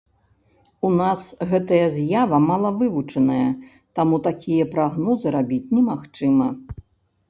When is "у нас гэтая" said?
0.87-1.83